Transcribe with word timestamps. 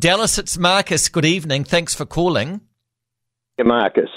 Dallas, 0.00 0.38
it's 0.38 0.56
Marcus. 0.56 1.10
Good 1.10 1.26
evening. 1.26 1.62
Thanks 1.62 1.94
for 1.94 2.06
calling. 2.06 2.62
Yeah, 3.58 3.64
Marcus. 3.64 4.08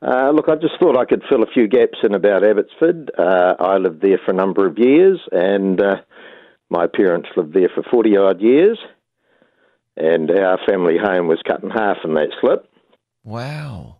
Uh, 0.00 0.30
look, 0.30 0.48
I 0.48 0.54
just 0.54 0.74
thought 0.78 0.96
I 0.96 1.06
could 1.06 1.24
fill 1.28 1.42
a 1.42 1.50
few 1.52 1.66
gaps 1.66 1.98
in 2.04 2.14
about 2.14 2.44
Abbotsford. 2.44 3.10
Uh, 3.18 3.54
I 3.58 3.78
lived 3.78 4.00
there 4.00 4.20
for 4.24 4.30
a 4.30 4.36
number 4.36 4.64
of 4.64 4.78
years, 4.78 5.18
and 5.32 5.82
uh, 5.82 5.96
my 6.70 6.86
parents 6.86 7.30
lived 7.36 7.52
there 7.52 7.68
for 7.74 7.82
40 7.90 8.16
odd 8.16 8.40
years, 8.40 8.78
and 9.96 10.30
our 10.30 10.60
family 10.68 10.98
home 11.02 11.26
was 11.26 11.42
cut 11.44 11.64
in 11.64 11.70
half 11.70 11.96
in 12.04 12.14
that 12.14 12.30
slip. 12.40 12.70
Wow. 13.24 13.96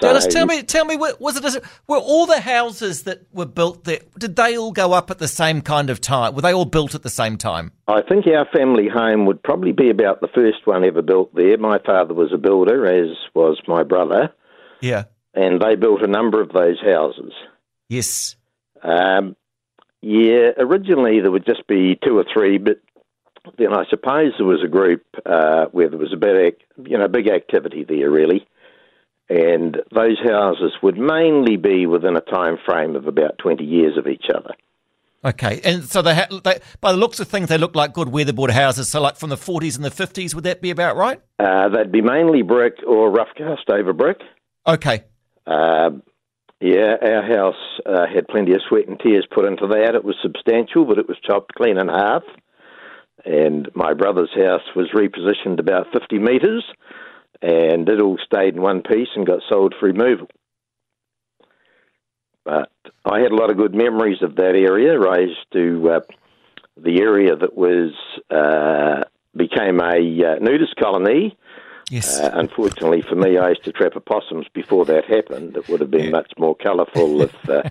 So, 0.00 0.08
Dallas, 0.08 0.26
tell 0.26 0.44
me, 0.44 0.62
tell 0.62 0.84
me, 0.84 0.96
was 0.96 1.42
it? 1.42 1.64
Were 1.86 1.96
all 1.96 2.26
the 2.26 2.40
houses 2.40 3.04
that 3.04 3.22
were 3.32 3.46
built 3.46 3.84
there? 3.84 4.00
Did 4.18 4.36
they 4.36 4.56
all 4.58 4.72
go 4.72 4.92
up 4.92 5.10
at 5.10 5.18
the 5.18 5.28
same 5.28 5.62
kind 5.62 5.88
of 5.88 6.02
time? 6.02 6.34
Were 6.34 6.42
they 6.42 6.52
all 6.52 6.66
built 6.66 6.94
at 6.94 7.02
the 7.02 7.08
same 7.08 7.38
time? 7.38 7.72
I 7.88 8.02
think 8.02 8.26
our 8.26 8.46
family 8.54 8.88
home 8.88 9.24
would 9.24 9.42
probably 9.42 9.72
be 9.72 9.88
about 9.88 10.20
the 10.20 10.28
first 10.28 10.66
one 10.66 10.84
ever 10.84 11.00
built 11.00 11.34
there. 11.34 11.56
My 11.56 11.78
father 11.78 12.12
was 12.12 12.30
a 12.34 12.36
builder, 12.36 12.84
as 12.86 13.16
was 13.34 13.58
my 13.66 13.84
brother. 13.84 14.34
Yeah. 14.82 15.04
And 15.32 15.62
they 15.62 15.76
built 15.76 16.02
a 16.02 16.08
number 16.08 16.42
of 16.42 16.52
those 16.52 16.78
houses. 16.80 17.32
Yes. 17.88 18.36
Um, 18.82 19.34
yeah, 20.02 20.50
originally 20.58 21.20
there 21.20 21.30
would 21.30 21.46
just 21.46 21.66
be 21.66 21.98
two 22.04 22.18
or 22.18 22.24
three, 22.30 22.58
but 22.58 22.80
then 23.56 23.72
I 23.72 23.84
suppose 23.88 24.32
there 24.36 24.46
was 24.46 24.62
a 24.62 24.68
group 24.68 25.04
uh, 25.24 25.66
where 25.72 25.88
there 25.88 25.98
was 25.98 26.12
a 26.12 26.18
bit, 26.18 26.60
you 26.84 26.98
know, 26.98 27.08
big 27.08 27.28
activity 27.28 27.84
there 27.84 28.10
really 28.10 28.46
and 29.28 29.76
those 29.94 30.18
houses 30.24 30.72
would 30.82 30.96
mainly 30.96 31.56
be 31.56 31.86
within 31.86 32.16
a 32.16 32.20
time 32.20 32.58
frame 32.64 32.94
of 32.96 33.06
about 33.06 33.38
20 33.38 33.64
years 33.64 33.96
of 33.96 34.06
each 34.06 34.26
other. 34.34 34.54
Okay, 35.24 35.60
and 35.64 35.82
so 35.84 36.02
they, 36.02 36.14
ha- 36.14 36.28
they 36.44 36.60
by 36.80 36.92
the 36.92 36.98
looks 36.98 37.18
of 37.18 37.26
things, 37.26 37.48
they 37.48 37.58
look 37.58 37.74
like 37.74 37.92
good 37.92 38.08
weatherboard 38.08 38.50
houses. 38.50 38.88
So, 38.88 39.00
like 39.00 39.16
from 39.16 39.30
the 39.30 39.36
40s 39.36 39.74
and 39.74 39.84
the 39.84 39.90
50s, 39.90 40.34
would 40.34 40.44
that 40.44 40.60
be 40.60 40.70
about 40.70 40.96
right? 40.96 41.20
Uh, 41.40 41.68
they'd 41.68 41.90
be 41.90 42.00
mainly 42.02 42.42
brick 42.42 42.74
or 42.86 43.10
rough 43.10 43.30
cast 43.36 43.68
over 43.68 43.92
brick. 43.92 44.18
Okay. 44.66 45.02
Uh, 45.44 45.90
yeah, 46.60 46.94
our 47.02 47.22
house 47.22 47.80
uh, 47.84 48.06
had 48.12 48.28
plenty 48.28 48.52
of 48.52 48.60
sweat 48.68 48.86
and 48.86 49.00
tears 49.00 49.26
put 49.30 49.46
into 49.46 49.66
that. 49.66 49.94
It 49.94 50.04
was 50.04 50.14
substantial, 50.22 50.84
but 50.84 50.98
it 50.98 51.08
was 51.08 51.18
chopped 51.26 51.54
clean 51.54 51.78
in 51.78 51.88
half. 51.88 52.22
And 53.24 53.68
my 53.74 53.94
brother's 53.94 54.32
house 54.34 54.62
was 54.76 54.88
repositioned 54.94 55.58
about 55.58 55.88
50 55.92 56.18
metres 56.18 56.64
and 57.42 57.88
it 57.88 58.00
all 58.00 58.18
stayed 58.24 58.54
in 58.54 58.62
one 58.62 58.82
piece 58.82 59.08
and 59.14 59.26
got 59.26 59.40
sold 59.48 59.74
for 59.78 59.86
removal. 59.86 60.28
But 62.44 62.70
I 63.04 63.20
had 63.20 63.32
a 63.32 63.36
lot 63.36 63.50
of 63.50 63.56
good 63.56 63.74
memories 63.74 64.22
of 64.22 64.36
that 64.36 64.54
area. 64.54 65.00
I 65.00 65.18
used 65.18 65.52
to 65.52 65.90
uh, 65.90 66.00
the 66.76 67.00
area 67.00 67.34
that 67.34 67.56
was 67.56 67.92
uh, 68.30 69.08
became 69.36 69.80
a 69.80 69.96
uh, 69.96 70.38
nudist 70.40 70.76
colony. 70.76 71.36
Yes. 71.90 72.20
Uh, 72.20 72.30
unfortunately 72.34 73.02
for 73.02 73.14
me, 73.14 73.38
I 73.38 73.50
used 73.50 73.64
to 73.64 73.72
trap 73.72 73.96
opossums 73.96 74.46
before 74.52 74.84
that 74.86 75.04
happened. 75.04 75.56
It 75.56 75.68
would 75.68 75.80
have 75.80 75.90
been 75.90 76.06
yeah. 76.06 76.10
much 76.10 76.32
more 76.38 76.56
colourful 76.56 77.22
if 77.22 77.48
uh, 77.48 77.62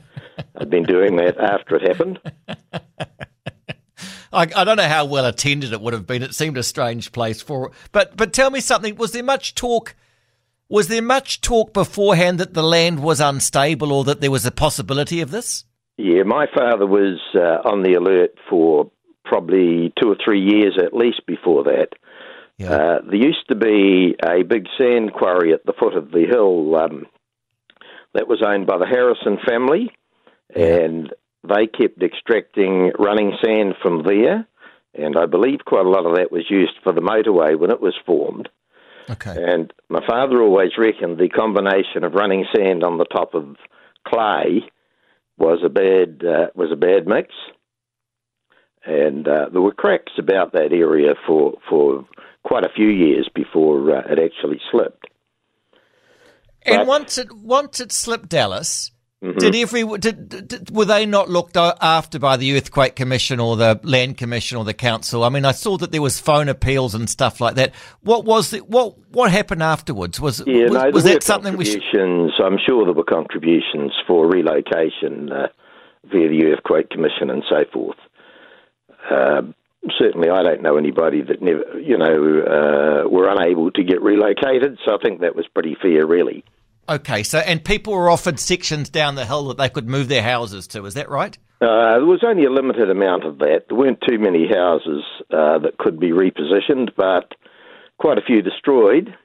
I'd 0.58 0.70
been 0.70 0.84
doing 0.84 1.18
that 1.18 1.38
after 1.38 1.76
it 1.76 1.88
happened. 1.88 2.20
I, 4.34 4.44
I, 4.56 4.64
don't 4.64 4.78
know 4.78 4.88
how 4.88 5.06
well 5.06 5.26
attended 5.26 5.73
it 5.73 5.81
would 5.81 5.94
have 5.94 6.08
been. 6.08 6.23
It 6.23 6.36
seemed 6.36 6.58
a 6.58 6.64
strange 6.64 7.12
place 7.12 7.42
for. 7.42 7.72
But 7.92 8.18
but 8.18 8.34
tell 8.34 8.50
me 8.50 8.59
something. 8.59 8.95
Was 8.95 9.12
there 9.12 9.23
much 9.23 9.56
talk? 9.56 9.95
Was 10.70 10.88
there 10.88 11.02
much 11.02 11.42
talk 11.42 11.73
beforehand 11.73 12.40
that 12.40 12.53
the 12.53 12.64
land 12.64 13.02
was 13.02 13.20
unstable 13.20 13.92
or 13.92 14.03
that 14.06 14.22
there 14.22 14.31
was 14.31 14.46
a 14.46 14.52
possibility 14.52 15.22
of 15.22 15.31
this? 15.31 15.66
Yeah, 15.98 16.23
my 16.23 16.48
father 16.53 16.86
was 16.86 17.20
uh, 17.36 17.70
on 17.70 17.84
the 17.84 17.94
alert 17.94 18.31
for 18.50 18.92
probably 19.23 19.94
two 20.02 20.09
or 20.09 20.18
three 20.23 20.42
years 20.42 20.78
at 20.84 20.94
least 20.94 21.22
before 21.26 21.64
that. 21.64 21.90
Yeah. 22.58 22.72
Uh, 22.72 23.02
there 23.06 23.16
used 23.16 23.48
to 23.50 23.56
be 23.56 24.16
a 24.23 24.44
big 24.44 24.68
sand 24.78 25.14
quarry 25.14 25.53
at 25.53 25.66
the 25.66 25.73
foot 25.73 25.96
of 25.96 26.12
the 26.12 26.26
hill 26.30 26.76
um, 26.76 27.06
that 28.14 28.28
was 28.28 28.42
owned 28.46 28.66
by 28.66 28.78
the 28.78 28.86
Harrison 28.86 29.38
family, 29.46 29.92
yeah. 30.56 30.66
and 30.66 31.13
they 31.45 31.67
kept 31.67 32.01
extracting 32.01 32.91
running 32.97 33.33
sand 33.44 33.75
from 33.81 34.03
there, 34.03 34.47
and 34.94 35.17
I 35.17 35.25
believe 35.25 35.59
quite 35.66 35.85
a 35.85 35.89
lot 35.89 36.06
of 36.06 36.16
that 36.16 36.31
was 36.31 36.50
used 36.50 36.73
for 36.83 36.94
the 36.94 37.01
motorway 37.01 37.57
when 37.57 37.72
it 37.72 37.81
was 37.81 37.95
formed. 38.06 38.50
Okay. 39.09 39.35
And 39.38 39.72
my 39.89 40.06
father 40.06 40.41
always 40.41 40.72
reckoned 40.78 41.17
the 41.17 41.29
combination 41.29 42.03
of 42.03 42.13
running 42.13 42.45
sand 42.56 42.83
on 42.83 42.97
the 42.97 43.06
top 43.06 43.35
of 43.35 43.56
clay 44.07 44.63
was 45.38 45.59
a 45.63 45.69
bad 45.69 46.23
uh, 46.25 46.47
was 46.56 46.72
a 46.72 46.75
bad 46.75 47.07
mix, 47.07 47.33
and 48.85 49.27
uh, 49.27 49.50
there 49.51 49.62
were 49.62 49.73
cracks 49.73 50.13
about 50.17 50.53
that 50.53 50.72
area 50.72 51.13
for 51.27 51.57
for 51.69 52.06
quite 52.44 52.66
a 52.66 52.73
few 52.75 52.88
years 52.88 53.29
before 53.33 53.95
uh, 53.95 54.01
it 54.09 54.19
actually 54.19 54.59
slipped. 54.72 55.07
And 56.63 56.77
but, 56.77 56.88
once 56.88 57.17
it 57.17 57.31
once 57.31 57.79
it 57.79 57.91
slipped, 57.91 58.29
Dallas, 58.29 58.91
Mm-hmm. 59.25 59.40
Did 59.40 59.56
every 59.56 59.84
did, 59.97 60.47
did, 60.47 60.69
were 60.69 60.86
they 60.86 61.08
not 61.08 61.30
looked 61.30 61.58
after 61.58 62.19
by 62.19 62.38
the 62.38 62.56
earthquake 62.56 62.96
commission 62.96 63.40
or 63.40 63.56
the 63.56 63.80
land 63.81 64.18
commission 64.18 64.58
or 64.58 64.63
the 64.63 64.74
council? 64.74 65.24
I 65.24 65.30
mean, 65.30 65.46
I 65.46 65.52
saw 65.52 65.78
that 65.78 65.91
there 65.91 66.02
was 66.02 66.19
phone 66.19 66.47
appeals 66.47 66.94
and 66.94 67.09
stuff 67.09 67.41
like 67.41 67.56
that. 67.56 67.74
What 68.02 68.24
was 68.24 68.52
the, 68.52 68.59
what 68.59 68.96
what 69.09 69.31
happened 69.31 69.63
afterwards? 69.63 70.19
Was 70.19 70.44
yeah, 70.46 70.66
was, 70.66 70.74
no, 70.74 70.90
was 70.91 71.03
that 71.06 71.24
something 71.24 71.58
we? 71.58 71.66
Should... 71.66 71.81
I'm 72.40 72.59
sure 72.63 72.86
there 72.86 72.94
were 72.94 73.03
contributions 73.03 73.94
for 74.06 74.30
relocation 74.30 75.31
uh, 75.31 75.47
via 76.12 76.30
the 76.30 76.46
earthquake 76.46 76.92
commission 76.92 77.31
and 77.31 77.44
so 77.50 77.66
forth. 77.74 77.97
Uh, 79.09 79.42
certainly, 79.97 80.30
I 80.30 80.44
don't 80.44 80.62
know 80.62 80.78
anybody 80.78 81.24
that 81.24 81.42
never, 81.42 81.80
you 81.80 81.97
know, 81.97 83.06
uh, 83.06 83.09
were 83.09 83.28
unable 83.28 83.72
to 83.72 83.84
get 83.84 84.03
relocated. 84.03 84.78
So 84.86 84.94
I 84.94 84.97
think 85.03 85.22
that 85.22 85.36
was 85.36 85.47
pretty 85.47 85.75
fair, 85.81 86.06
really. 86.06 86.44
Okay, 86.88 87.23
so 87.23 87.40
and 87.40 87.63
people 87.63 87.94
were 87.94 88.09
offered 88.09 88.40
sections 88.40 88.90
down 88.90 89.16
the 89.16 89.25
hill 89.25 89.47
that 89.47 89.57
they 89.57 89.69
could 89.69 89.90
move 89.90 90.07
their 90.07 90.22
houses 90.22 90.68
to. 90.68 90.85
Is 90.85 90.94
that 90.94 91.09
right? 91.09 91.38
Uh, 91.62 91.97
there 91.97 92.06
was 92.06 92.23
only 92.25 92.46
a 92.46 92.51
limited 92.51 92.90
amount 92.90 93.23
of 93.23 93.40
that. 93.40 93.66
There 93.68 93.78
weren't 93.78 94.03
too 94.07 94.19
many 94.19 94.47
houses 94.47 95.03
uh, 95.31 95.59
that 95.59 95.78
could 95.79 96.00
be 96.00 96.12
repositioned, 96.12 96.90
but 96.95 97.34
quite 97.97 98.18
a 98.18 98.22
few 98.22 98.41
destroyed. 98.41 99.16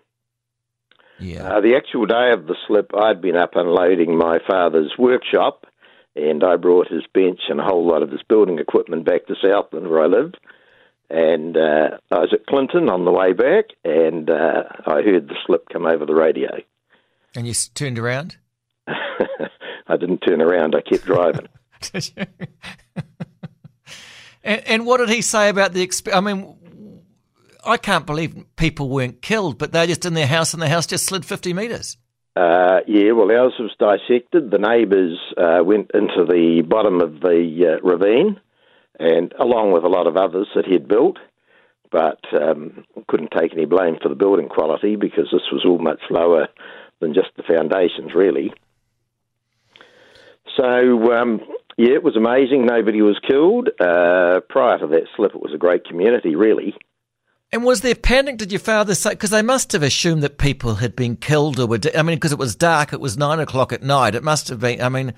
Yeah. 1.18 1.56
Uh, 1.56 1.60
the 1.60 1.76
actual 1.76 2.06
day 2.06 2.30
of 2.32 2.46
the 2.46 2.56
slip, 2.66 2.92
I'd 2.94 3.20
been 3.20 3.36
up 3.36 3.56
unloading 3.56 4.16
my 4.16 4.38
father's 4.48 4.92
workshop, 4.98 5.66
and 6.16 6.42
I 6.42 6.56
brought 6.56 6.88
his 6.88 7.02
bench 7.12 7.40
and 7.48 7.60
a 7.60 7.64
whole 7.64 7.86
lot 7.86 8.02
of 8.02 8.10
his 8.10 8.22
building 8.26 8.58
equipment 8.58 9.04
back 9.04 9.26
to 9.26 9.34
Southland, 9.42 9.88
where 9.88 10.04
I 10.04 10.06
lived. 10.06 10.38
And 11.10 11.56
uh, 11.56 11.98
I 12.10 12.20
was 12.20 12.32
at 12.32 12.46
Clinton 12.46 12.88
on 12.88 13.04
the 13.04 13.10
way 13.10 13.32
back, 13.32 13.66
and 13.84 14.30
uh, 14.30 14.62
I 14.86 15.02
heard 15.02 15.28
the 15.28 15.36
slip 15.46 15.68
come 15.70 15.84
over 15.84 16.06
the 16.06 16.14
radio. 16.14 16.62
And 17.34 17.46
you 17.46 17.54
turned 17.74 17.98
around? 17.98 18.36
I 18.86 19.96
didn't 19.96 20.18
turn 20.18 20.40
around. 20.40 20.74
I 20.74 20.80
kept 20.80 21.04
driving. 21.04 21.48
and, 24.42 24.62
and, 24.66 24.86
what 24.86 24.98
did 24.98 25.08
he 25.08 25.22
say 25.22 25.48
about 25.48 25.72
the? 25.72 25.86
Exp- 25.86 26.14
I 26.14 26.20
mean, 26.20 26.56
I 27.64 27.76
can't 27.76 28.06
believe 28.06 28.44
people 28.56 28.88
weren't 28.88 29.22
killed, 29.22 29.58
but 29.58 29.72
they're 29.72 29.86
just 29.86 30.04
in 30.04 30.14
their 30.14 30.26
house, 30.26 30.52
and 30.52 30.62
the 30.62 30.68
house 30.68 30.86
just 30.86 31.06
slid 31.06 31.24
fifty 31.24 31.52
metres. 31.52 31.96
Uh, 32.36 32.80
yeah, 32.86 33.12
well, 33.12 33.30
ours 33.30 33.54
was 33.58 33.74
dissected. 33.78 34.50
The 34.50 34.58
neighbours 34.58 35.18
uh, 35.36 35.64
went 35.64 35.90
into 35.94 36.24
the 36.28 36.62
bottom 36.68 37.00
of 37.00 37.20
the 37.20 37.78
uh, 37.78 37.86
ravine, 37.86 38.40
and 38.98 39.32
along 39.38 39.72
with 39.72 39.84
a 39.84 39.88
lot 39.88 40.06
of 40.06 40.16
others 40.16 40.48
that 40.54 40.66
he'd 40.66 40.86
built, 40.86 41.18
but 41.90 42.20
um, 42.40 42.84
couldn't 43.08 43.32
take 43.36 43.52
any 43.52 43.64
blame 43.64 43.96
for 44.00 44.08
the 44.08 44.14
building 44.14 44.48
quality 44.48 44.96
because 44.96 45.28
this 45.32 45.50
was 45.50 45.64
all 45.66 45.78
much 45.78 46.00
lower 46.10 46.46
than 47.00 47.14
just 47.14 47.30
the 47.36 47.42
foundations, 47.42 48.14
really. 48.14 48.52
So, 50.56 51.12
um, 51.12 51.40
yeah, 51.76 51.94
it 51.94 52.02
was 52.02 52.16
amazing. 52.16 52.66
Nobody 52.66 53.02
was 53.02 53.18
killed. 53.26 53.68
Uh, 53.80 54.40
prior 54.48 54.78
to 54.78 54.86
that 54.88 55.06
slip, 55.16 55.34
it 55.34 55.42
was 55.42 55.54
a 55.54 55.58
great 55.58 55.84
community, 55.84 56.36
really. 56.36 56.74
And 57.52 57.64
was 57.64 57.80
there 57.80 57.94
panic? 57.94 58.36
Did 58.36 58.52
your 58.52 58.60
father 58.60 58.94
say? 58.94 59.10
Because 59.10 59.30
they 59.30 59.42
must 59.42 59.72
have 59.72 59.82
assumed 59.82 60.22
that 60.22 60.38
people 60.38 60.76
had 60.76 60.94
been 60.94 61.16
killed 61.16 61.58
or 61.58 61.66
were. 61.66 61.78
De- 61.78 61.98
I 61.98 62.02
mean, 62.02 62.16
because 62.16 62.32
it 62.32 62.38
was 62.38 62.54
dark, 62.54 62.92
it 62.92 63.00
was 63.00 63.16
nine 63.16 63.40
o'clock 63.40 63.72
at 63.72 63.82
night. 63.82 64.14
It 64.14 64.22
must 64.22 64.48
have 64.48 64.60
been. 64.60 64.80
I 64.80 64.88
mean. 64.88 65.14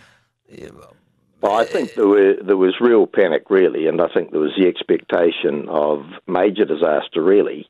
Well, 1.42 1.54
I 1.58 1.64
think 1.64 1.94
there 1.94 2.06
were 2.06 2.36
there 2.42 2.56
was 2.56 2.80
real 2.80 3.06
panic, 3.06 3.50
really, 3.50 3.86
and 3.86 4.00
I 4.00 4.08
think 4.08 4.30
there 4.30 4.40
was 4.40 4.54
the 4.56 4.66
expectation 4.66 5.68
of 5.68 6.04
major 6.26 6.64
disaster, 6.64 7.22
really. 7.22 7.68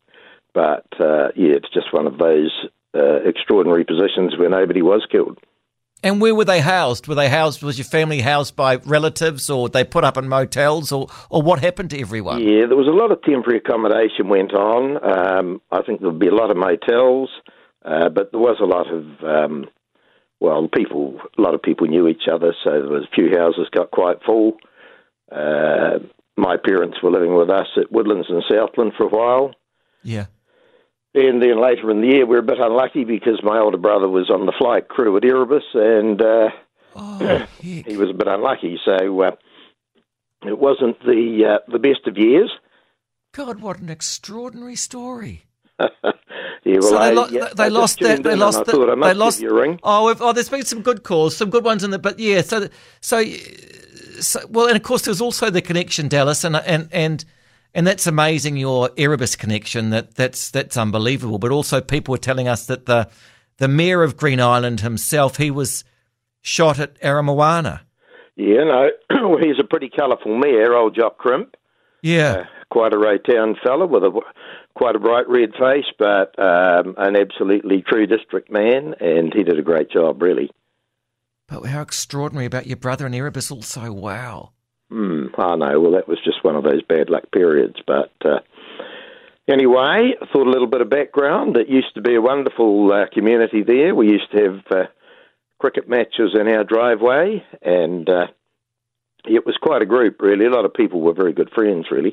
But 0.53 0.87
uh, 1.01 1.29
yeah, 1.35 1.55
it's 1.55 1.71
just 1.73 1.93
one 1.93 2.07
of 2.07 2.19
those 2.19 2.53
uh, 2.95 3.21
extraordinary 3.25 3.85
positions 3.85 4.37
where 4.39 4.51
nobody 4.51 4.83
was 4.83 5.07
killed. 5.11 5.39
And 6.05 6.21
where 6.21 6.35
were 6.35 6.45
they 6.45 6.61
housed? 6.61 7.07
Were 7.07 7.15
they 7.15 7.29
housed? 7.29 7.63
Was 7.63 7.79
your 7.79 7.85
family 7.85 8.21
housed 8.21 8.57
by 8.57 8.77
relatives, 8.77 9.49
or 9.49 9.69
they 9.69 9.85
put 9.85 10.03
up 10.03 10.17
in 10.17 10.29
motels, 10.29 10.91
or 10.91 11.07
or 11.31 11.43
what 11.43 11.61
happened 11.61 11.91
to 11.91 12.01
everyone? 12.01 12.41
Yeah, 12.41 12.67
there 12.67 12.77
was 12.77 12.89
a 12.89 12.91
lot 12.91 13.13
of 13.13 13.23
temporary 13.23 13.59
accommodation 13.59 14.29
went 14.29 14.53
on. 14.53 14.97
Um, 15.05 15.63
I 15.71 15.83
think 15.83 16.01
there'd 16.01 16.19
be 16.19 16.27
a 16.27 16.35
lot 16.35 16.51
of 16.51 16.57
motels, 16.57 17.31
uh, 17.85 18.09
but 18.09 18.33
there 18.33 18.41
was 18.41 18.59
a 18.61 18.65
lot 18.65 18.89
of 18.93 19.05
um, 19.23 19.69
well, 20.41 20.67
people. 20.67 21.21
A 21.39 21.41
lot 21.41 21.55
of 21.55 21.63
people 21.63 21.87
knew 21.87 22.09
each 22.09 22.27
other, 22.31 22.53
so 22.65 22.71
there 22.71 22.89
was 22.89 23.05
a 23.05 23.15
few 23.15 23.31
houses 23.39 23.69
got 23.71 23.93
quite 23.93 24.25
full. 24.27 24.57
Uh, 25.31 26.01
my 26.37 26.57
parents 26.57 26.99
were 27.01 27.13
living 27.13 27.37
with 27.37 27.49
us 27.49 27.69
at 27.77 27.93
Woodlands 27.93 28.27
and 28.29 28.43
Southland 28.51 28.93
for 28.97 29.05
a 29.05 29.09
while. 29.09 29.55
Yeah. 30.03 30.27
And 31.15 31.43
then 31.43 31.61
later 31.61 31.91
in 31.91 32.01
the 32.01 32.07
year, 32.07 32.27
we 32.27 32.37
were 32.37 32.39
a 32.39 32.43
bit 32.43 32.59
unlucky 32.59 33.05
because 33.05 33.43
my 33.43 33.59
older 33.59 33.77
brother 33.77 34.09
was 34.09 34.31
on 34.31 34.47
the 34.47 34.53
flight 34.57 34.89
crew 34.89 35.17
at 35.19 35.25
Erebus, 35.25 35.63
and 35.75 36.21
uh, 36.23 36.49
oh, 36.97 37.47
he 37.61 37.97
was 37.97 38.11
a 38.11 38.15
bit 38.15 38.29
unlucky. 38.29 38.79
So 38.83 39.21
uh, 39.21 39.33
it 40.47 40.59
wasn't 40.59 40.99
the 41.01 41.59
uh, 41.61 41.71
the 41.71 41.79
best 41.79 42.07
of 42.07 42.17
years. 42.17 42.51
God, 43.33 43.61
what 43.61 43.79
an 43.79 43.91
extraordinary 43.91 44.77
story! 44.77 45.45
yeah, 45.81 45.89
well, 46.65 46.83
so 46.83 46.91
they, 46.91 46.97
I, 46.97 47.11
lo- 47.11 47.29
yeah, 47.31 47.49
they 47.57 47.69
lost 47.69 47.99
that. 48.01 48.23
They 48.23 48.35
lost. 48.35 48.65
The, 48.65 48.73
the, 48.73 48.97
they 48.97 49.15
lost. 49.15 49.41
You 49.41 49.51
a 49.51 49.55
ring. 49.55 49.81
Oh, 49.83 50.15
oh, 50.19 50.33
there's 50.33 50.49
been 50.49 50.65
some 50.65 50.81
good 50.81 51.03
calls, 51.03 51.37
some 51.37 51.51
good 51.51 51.65
ones 51.65 51.85
in 51.85 51.91
there. 51.91 51.99
But 51.99 52.19
yeah, 52.19 52.41
so 52.41 52.69
so 53.03 53.23
so 54.21 54.41
well, 54.49 54.67
and 54.67 54.77
of 54.77 54.83
course 54.83 55.03
there's 55.03 55.21
also 55.21 55.51
the 55.51 55.61
connection, 55.61 56.09
Dallas, 56.09 56.43
and 56.43 56.57
and 56.57 56.89
and 56.91 57.25
and 57.75 57.87
that's 57.87 58.07
amazing. 58.07 58.57
Your 58.57 58.91
Erebus 58.97 59.37
connection 59.37 59.91
that 59.91 60.15
that's 60.15 60.51
that's 60.51 60.77
unbelievable. 60.77 61.39
But 61.39 61.51
also 61.51 61.81
people 61.81 62.13
were 62.13 62.19
telling 62.19 62.49
us 62.49 62.67
that 62.67 62.87
the 62.87 63.09
the 63.59 63.69
mayor 63.69 64.03
of 64.03 64.17
Green 64.17 64.41
Island 64.41 64.81
himself 64.81 65.37
he 65.37 65.51
was 65.51 65.85
shot 66.41 66.79
at 66.79 67.01
Aramoana. 67.01 67.81
Yeah, 68.37 68.65
no, 68.65 68.89
well, 69.29 69.39
he's 69.39 69.59
a 69.61 69.65
pretty 69.65 69.89
colourful 69.89 70.37
mayor, 70.39 70.75
old 70.75 70.97
Jock 70.97 71.19
Crimp. 71.19 71.55
Yeah, 72.03 72.33
uh, 72.33 72.45
quite 72.71 72.95
a 72.95 72.97
Raytown 72.97 73.55
fella 73.63 73.87
with 73.87 74.03
a 74.03 74.21
quite 74.75 74.97
a 74.97 74.99
bright 74.99 75.29
red 75.29 75.53
face, 75.53 75.85
but 75.99 76.39
um, 76.39 76.95
an 76.97 77.17
absolutely 77.17 77.83
true 77.87 78.07
district 78.07 78.51
man, 78.51 78.95
and 79.01 79.33
he 79.35 79.45
did 79.45 79.59
a 79.59 79.63
great 79.63 79.91
job, 79.91 80.23
really. 80.23 80.51
But 81.47 81.65
how 81.67 81.83
extraordinary 81.83 82.47
about 82.47 82.67
your 82.67 82.79
brother 82.79 83.05
and 83.07 83.15
Erebus 83.15 83.51
also. 83.51 83.93
Wow. 83.93 84.53
Hmm, 84.93 85.29
I 85.39 85.57
know. 85.57 85.81
Well, 85.81 85.93
that 85.93 86.07
was 86.07 86.19
just 86.23 86.45
one 86.45 86.55
of 86.55 86.65
those 86.65 86.83
bad 86.83 87.09
luck 87.09 87.31
periods. 87.33 87.77
But 87.87 88.13
uh, 88.23 88.41
anyway, 89.49 90.13
I 90.21 90.27
thought 90.31 90.47
a 90.47 90.51
little 90.51 90.67
bit 90.67 90.83
of 90.83 90.91
background. 90.91 91.57
It 91.57 91.71
used 91.71 91.95
to 91.95 92.03
be 92.03 92.15
a 92.15 92.21
wonderful 92.21 92.93
uh, 92.93 93.07
community 93.11 93.63
there. 93.63 93.95
We 93.95 94.11
used 94.11 94.31
to 94.33 94.43
have 94.43 94.61
uh, 94.71 94.87
cricket 95.59 95.89
matches 95.89 96.37
in 96.39 96.47
our 96.47 96.65
driveway, 96.65 97.43
and 97.63 98.07
uh, 98.07 98.27
it 99.25 99.47
was 99.47 99.57
quite 99.63 99.81
a 99.81 99.87
group, 99.87 100.21
really. 100.21 100.45
A 100.45 100.51
lot 100.51 100.67
of 100.67 100.75
people 100.75 101.01
were 101.01 101.15
very 101.15 101.33
good 101.33 101.51
friends, 101.55 101.87
really. 101.91 102.13